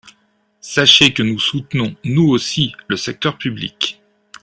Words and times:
Sachez 0.61 1.13
que 1.13 1.21
nous 1.21 1.37
soutenons, 1.37 1.95
nous 2.03 2.23
aussi, 2.27 2.73
le 2.87 2.97
secteur 2.97 3.37
public. 3.37 4.01